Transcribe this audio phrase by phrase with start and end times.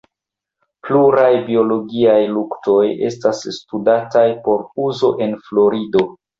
[0.87, 6.07] Pluraj biologiaj luktoj estas studataj por uzo en Florido.